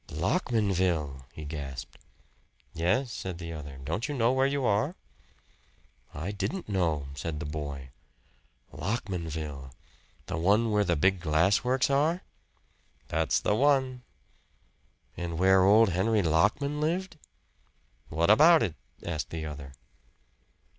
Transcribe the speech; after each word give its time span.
"Lockmanville!" 0.09 1.25
he 1.31 1.45
gasped. 1.45 1.99
"Yes," 2.73 3.11
said 3.11 3.37
the 3.37 3.53
other. 3.53 3.77
"Don't 3.77 4.07
you 4.09 4.15
know 4.15 4.31
where 4.31 4.47
you 4.47 4.65
are?" 4.65 4.95
"I 6.11 6.31
didn't 6.31 6.67
know," 6.67 7.09
said 7.13 7.39
the 7.39 7.45
boy. 7.45 7.91
"Lockmanville! 8.73 9.71
The 10.25 10.37
one 10.37 10.71
where 10.71 10.83
the 10.83 10.95
big 10.95 11.19
glass 11.19 11.63
works 11.63 11.91
are?" 11.91 12.23
"That's 13.09 13.39
the 13.39 13.53
one." 13.53 14.01
"And 15.15 15.37
where 15.37 15.63
old 15.63 15.89
Henry 15.89 16.23
Lockman 16.23 16.81
lived!" 16.81 17.19
"What 18.09 18.31
about 18.31 18.63
it?" 18.63 18.73
asked 19.05 19.29
the 19.29 19.45
other. 19.45 19.71